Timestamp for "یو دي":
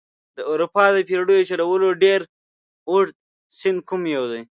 4.15-4.41